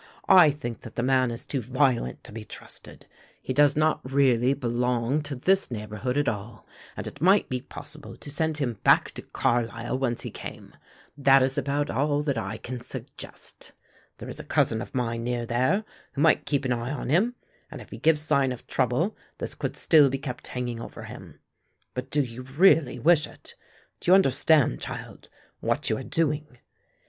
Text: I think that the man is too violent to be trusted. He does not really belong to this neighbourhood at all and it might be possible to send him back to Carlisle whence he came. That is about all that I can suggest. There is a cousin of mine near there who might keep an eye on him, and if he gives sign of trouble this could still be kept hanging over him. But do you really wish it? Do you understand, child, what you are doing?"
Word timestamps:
I 0.27 0.49
think 0.49 0.81
that 0.81 0.95
the 0.95 1.03
man 1.03 1.29
is 1.29 1.45
too 1.45 1.61
violent 1.61 2.23
to 2.23 2.31
be 2.31 2.43
trusted. 2.43 3.05
He 3.39 3.53
does 3.53 3.75
not 3.75 3.99
really 4.03 4.55
belong 4.55 5.21
to 5.21 5.35
this 5.35 5.69
neighbourhood 5.69 6.17
at 6.17 6.27
all 6.27 6.65
and 6.97 7.05
it 7.05 7.21
might 7.21 7.49
be 7.49 7.61
possible 7.61 8.17
to 8.17 8.31
send 8.31 8.57
him 8.57 8.79
back 8.83 9.11
to 9.11 9.21
Carlisle 9.21 9.99
whence 9.99 10.23
he 10.23 10.31
came. 10.31 10.73
That 11.15 11.43
is 11.43 11.55
about 11.55 11.91
all 11.91 12.23
that 12.23 12.35
I 12.35 12.57
can 12.57 12.79
suggest. 12.79 13.73
There 14.17 14.27
is 14.27 14.39
a 14.39 14.43
cousin 14.43 14.81
of 14.81 14.95
mine 14.95 15.23
near 15.23 15.45
there 15.45 15.85
who 16.13 16.21
might 16.21 16.47
keep 16.47 16.65
an 16.65 16.73
eye 16.73 16.89
on 16.89 17.09
him, 17.09 17.35
and 17.69 17.79
if 17.79 17.91
he 17.91 17.99
gives 17.99 18.21
sign 18.21 18.51
of 18.51 18.65
trouble 18.65 19.15
this 19.37 19.53
could 19.53 19.75
still 19.77 20.09
be 20.09 20.17
kept 20.17 20.47
hanging 20.47 20.81
over 20.81 21.03
him. 21.03 21.39
But 21.93 22.09
do 22.09 22.23
you 22.23 22.41
really 22.41 22.97
wish 22.97 23.27
it? 23.27 23.53
Do 23.99 24.09
you 24.09 24.15
understand, 24.15 24.81
child, 24.81 25.29
what 25.59 25.91
you 25.91 25.97
are 25.99 26.03
doing?" 26.03 26.57